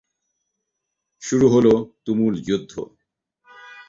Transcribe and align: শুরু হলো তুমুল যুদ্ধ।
শুরু 1.23 1.47
হলো 1.49 1.73
তুমুল 2.05 2.33
যুদ্ধ। 2.41 2.73